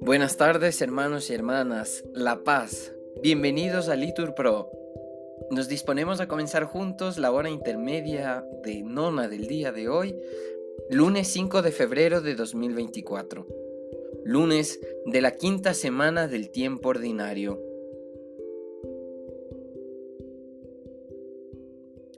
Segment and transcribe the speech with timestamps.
[0.00, 2.92] Buenas tardes hermanos y hermanas, La Paz,
[3.22, 4.70] bienvenidos a Litur Pro.
[5.50, 10.16] Nos disponemos a comenzar juntos la hora intermedia de nona del día de hoy,
[10.90, 13.46] lunes 5 de febrero de 2024,
[14.24, 17.67] lunes de la quinta semana del tiempo ordinario.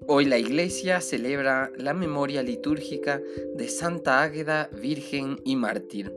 [0.06, 3.20] Hoy la iglesia celebra la memoria litúrgica
[3.54, 6.12] de Santa Águeda, Virgen y Mártir.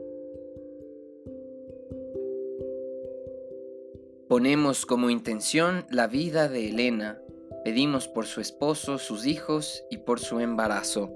[4.28, 7.22] Ponemos como intención la vida de Elena,
[7.64, 11.10] pedimos por su esposo, sus hijos y por su embarazo.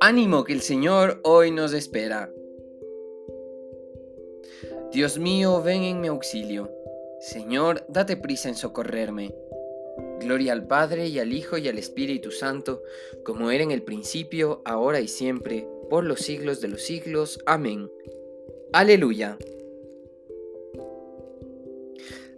[0.00, 2.32] Ánimo que el Señor hoy nos espera.
[4.92, 6.70] Dios mío, ven en mi auxilio.
[7.20, 9.34] Señor, date prisa en socorrerme.
[10.20, 12.82] Gloria al Padre y al Hijo y al Espíritu Santo,
[13.24, 17.40] como era en el principio, ahora y siempre, por los siglos de los siglos.
[17.46, 17.90] Amén.
[18.72, 19.38] Aleluya.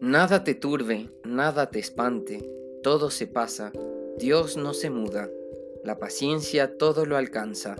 [0.01, 2.49] Nada te turbe, nada te espante,
[2.83, 3.73] todo se pasa,
[4.19, 5.29] Dios no se muda,
[5.85, 7.77] la paciencia todo lo alcanza.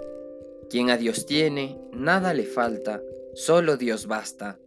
[0.69, 3.03] Quien a Dios tiene, nada le falta,
[3.35, 4.59] solo Dios basta.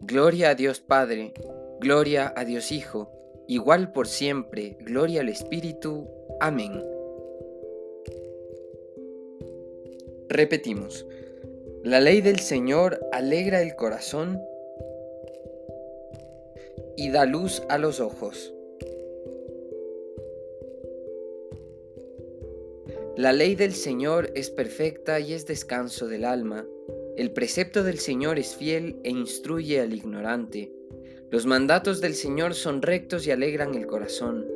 [0.00, 1.34] Gloria a Dios Padre,
[1.80, 3.12] gloria a Dios Hijo,
[3.50, 6.06] igual por siempre, gloria al Espíritu.
[6.38, 6.70] Amén.
[10.28, 11.04] Repetimos,
[11.82, 14.40] la ley del Señor alegra el corazón
[16.96, 18.54] y da luz a los ojos.
[23.16, 26.68] La ley del Señor es perfecta y es descanso del alma.
[27.16, 30.70] El precepto del Señor es fiel e instruye al ignorante.
[31.30, 34.48] Los mandatos del Señor son rectos y alegran el corazón.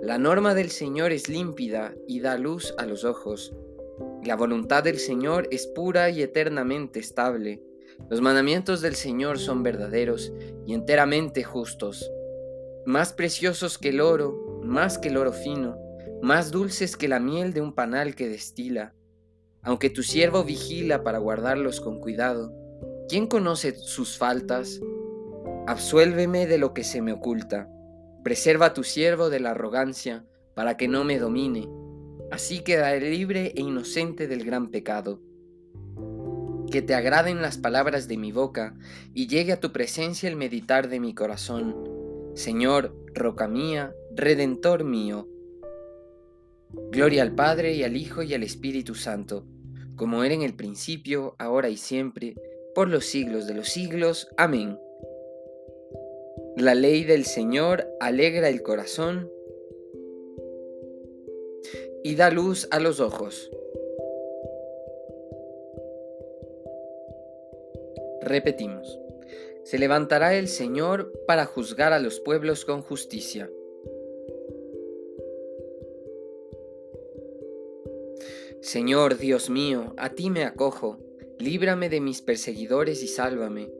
[0.00, 3.52] La norma del Señor es límpida y da luz a los ojos.
[4.22, 7.60] La voluntad del Señor es pura y eternamente estable.
[8.08, 10.32] Los mandamientos del Señor son verdaderos
[10.68, 12.08] y enteramente justos,
[12.86, 15.76] más preciosos que el oro, más que el oro fino,
[16.22, 18.94] más dulces que la miel de un panal que destila.
[19.62, 22.54] Aunque tu siervo vigila para guardarlos con cuidado,
[23.08, 24.80] ¿quién conoce sus faltas?
[25.66, 27.68] Absuélveme de lo que se me oculta.
[28.22, 31.68] Preserva a tu siervo de la arrogancia, para que no me domine.
[32.30, 35.20] Así quedaré libre e inocente del gran pecado
[36.70, 38.74] que te agraden las palabras de mi boca
[39.12, 41.76] y llegue a tu presencia el meditar de mi corazón.
[42.34, 45.28] Señor, roca mía, redentor mío.
[46.92, 49.44] Gloria al Padre y al Hijo y al Espíritu Santo,
[49.96, 52.36] como era en el principio, ahora y siempre,
[52.74, 54.28] por los siglos de los siglos.
[54.36, 54.78] Amén.
[56.60, 59.32] La ley del Señor alegra el corazón
[62.04, 63.50] y da luz a los ojos.
[68.20, 69.00] Repetimos,
[69.64, 73.50] se levantará el Señor para juzgar a los pueblos con justicia.
[78.60, 80.98] Señor Dios mío, a ti me acojo,
[81.38, 83.79] líbrame de mis perseguidores y sálvame,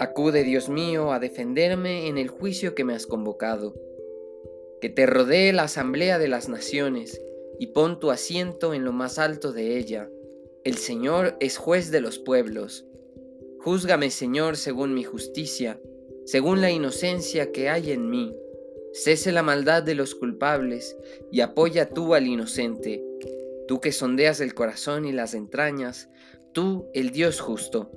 [0.00, 3.74] Acude, Dios mío, a defenderme en el juicio que me has convocado.
[4.80, 7.20] Que te rodee la asamblea de las naciones,
[7.58, 10.10] y pon tu asiento en lo más alto de ella.
[10.64, 12.86] El Señor es juez de los pueblos.
[13.60, 15.80] Júzgame, Señor, según mi justicia
[16.26, 18.36] según la inocencia que hay en mí.
[18.92, 20.96] Cese la maldad de los culpables
[21.30, 23.04] y apoya tú al inocente,
[23.68, 26.08] tú que sondeas el corazón y las entrañas,
[26.52, 27.92] tú el Dios justo.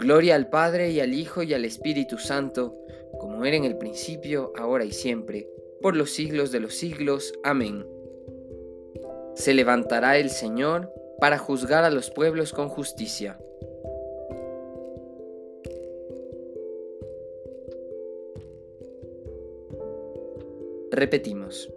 [0.00, 2.74] Gloria al Padre y al Hijo y al Espíritu Santo,
[3.18, 5.46] como era en el principio, ahora y siempre,
[5.82, 7.34] por los siglos de los siglos.
[7.42, 7.86] Amén.
[9.34, 13.38] Se levantará el Señor para juzgar a los pueblos con justicia.
[20.90, 21.70] Repetimos.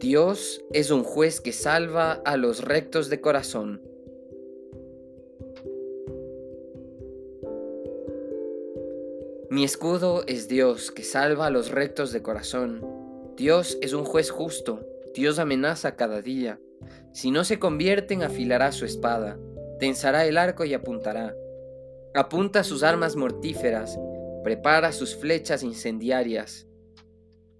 [0.00, 3.82] Dios es un juez que salva a los rectos de corazón.
[9.50, 12.84] Mi escudo es Dios que salva a los rectos de corazón.
[13.34, 14.86] Dios es un juez justo.
[15.14, 16.60] Dios amenaza cada día.
[17.14, 19.38] Si no se convierten, afilará su espada,
[19.78, 21.34] tensará el arco y apuntará.
[22.14, 23.98] Apunta sus armas mortíferas,
[24.44, 26.66] prepara sus flechas incendiarias.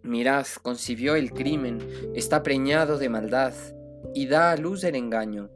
[0.02, 1.79] Mirad, concibió el crimen,
[2.14, 3.55] está preñado de maldad,
[4.14, 5.49] y da a luz el engaño.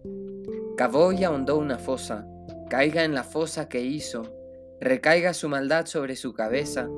[0.79, 2.27] Cavó y ahondó una fosa,
[2.71, 4.42] caiga en la fosa que hizo,
[4.83, 6.89] recaiga su maldad sobre su cabeza,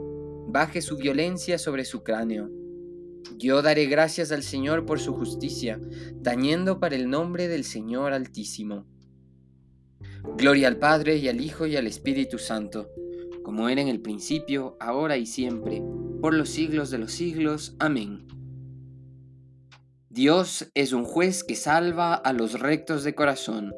[0.48, 2.50] baje su violencia sobre su cráneo.
[3.36, 5.78] Yo daré gracias al Señor por su justicia,
[6.22, 8.86] tañendo para el nombre del Señor Altísimo.
[10.38, 12.88] Gloria al Padre y al Hijo y al Espíritu Santo,
[13.42, 15.82] como era en el principio, ahora y siempre,
[16.22, 17.76] por los siglos de los siglos.
[17.78, 18.26] Amén.
[20.08, 23.74] Dios es un juez que salva a los rectos de corazón.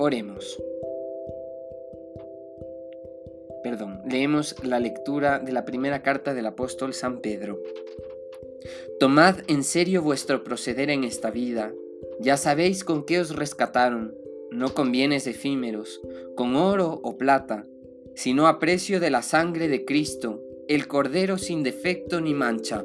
[0.00, 0.60] Oremos.
[3.62, 7.62] Perdón, leemos la lectura de la primera carta del apóstol San Pedro.
[8.98, 11.72] Tomad en serio vuestro proceder en esta vida.
[12.18, 14.16] Ya sabéis con qué os rescataron,
[14.50, 16.00] no con bienes efímeros,
[16.34, 17.66] con oro o plata
[18.14, 22.84] sino a precio de la sangre de Cristo, el Cordero sin defecto ni mancha.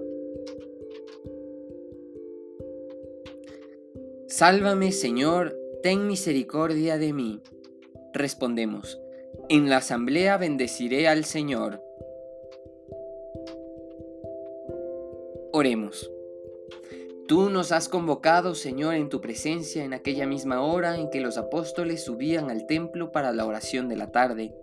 [4.28, 7.44] Sálvame, Señor, ten misericordia de mí.
[8.12, 9.00] Respondemos,
[9.50, 11.80] en la asamblea bendeciré al Señor.
[15.54, 16.10] Oremos.
[17.28, 21.38] Tú nos has convocado, Señor, en tu presencia en aquella misma hora en que los
[21.38, 24.56] apóstoles subían al templo para la oración de la tarde.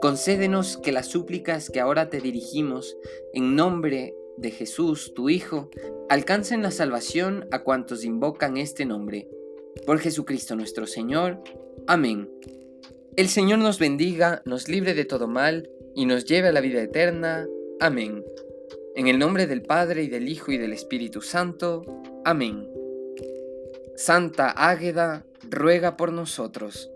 [0.00, 2.96] Concédenos que las súplicas que ahora te dirigimos,
[3.32, 5.70] en nombre de Jesús, tu Hijo,
[6.08, 9.28] alcancen la salvación a cuantos invocan este nombre.
[9.86, 11.42] Por Jesucristo nuestro Señor.
[11.86, 12.30] Amén.
[13.16, 16.82] El Señor nos bendiga, nos libre de todo mal y nos lleve a la vida
[16.82, 17.46] eterna.
[17.80, 18.24] Amén.
[18.94, 21.84] En el nombre del Padre y del Hijo y del Espíritu Santo.
[22.24, 22.68] Amén.
[23.96, 26.90] Santa Águeda, ruega por nosotros.